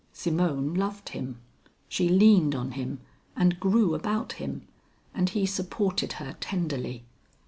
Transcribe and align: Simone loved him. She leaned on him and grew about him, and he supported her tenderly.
Simone 0.13 0.73
loved 0.73 1.09
him. 1.09 1.39
She 1.87 2.09
leaned 2.09 2.55
on 2.55 2.71
him 2.71 3.01
and 3.35 3.59
grew 3.59 3.93
about 3.93 4.33
him, 4.33 4.63
and 5.13 5.29
he 5.29 5.45
supported 5.45 6.13
her 6.13 6.35
tenderly. 6.39 7.03